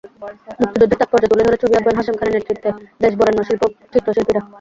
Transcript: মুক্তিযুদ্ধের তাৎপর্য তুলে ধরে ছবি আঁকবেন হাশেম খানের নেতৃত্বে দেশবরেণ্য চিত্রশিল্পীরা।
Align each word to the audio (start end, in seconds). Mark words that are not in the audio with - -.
মুক্তিযুদ্ধের 0.61 0.99
তাৎপর্য 1.01 1.25
তুলে 1.31 1.43
ধরে 1.47 1.61
ছবি 1.61 1.73
আঁকবেন 1.77 1.97
হাশেম 1.99 2.15
খানের 2.19 2.35
নেতৃত্বে 2.35 2.69
দেশবরেণ্য 3.03 3.41
চিত্রশিল্পীরা। 3.93 4.41